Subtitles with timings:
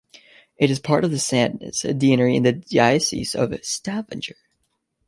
[0.57, 4.35] It is part of the Sandnes deanery in the Diocese of Stavanger.